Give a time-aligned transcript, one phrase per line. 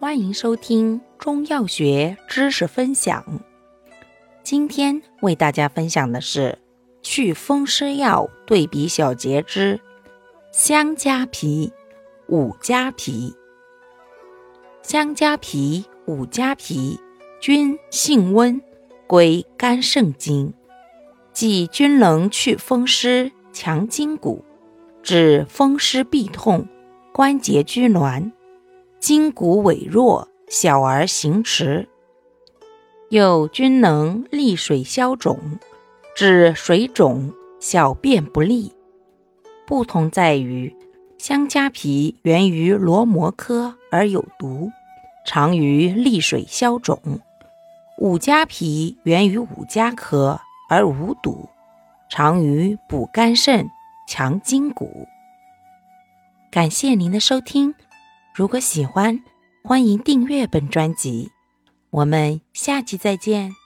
[0.00, 3.22] 欢迎收听中药学知识分享。
[4.42, 6.58] 今天为大家分享的是
[7.02, 9.78] 祛风湿药对比小节之
[10.52, 11.70] 香加皮、
[12.28, 13.34] 五加皮。
[14.80, 16.98] 香加皮、五加皮
[17.38, 18.58] 均性温，
[19.06, 20.54] 归肝肾经，
[21.34, 24.42] 即均能祛风湿、强筋骨，
[25.02, 26.66] 治风湿痹痛、
[27.12, 28.32] 关节拘挛。
[29.00, 31.88] 筋骨痿弱，小儿行迟，
[33.08, 35.38] 又均能利水消肿，
[36.14, 38.74] 治水肿、小便不利。
[39.66, 40.76] 不同在于，
[41.16, 44.70] 香加皮源于罗摩科而有毒，
[45.24, 46.98] 常于利水消肿；
[47.96, 50.38] 五加皮源于五加科
[50.68, 51.48] 而无毒，
[52.10, 53.66] 常于补肝肾、
[54.06, 55.08] 强筋骨。
[56.50, 57.74] 感谢您的收听。
[58.34, 59.22] 如果喜欢，
[59.62, 61.30] 欢迎订阅本专辑，
[61.90, 63.59] 我们下期再见。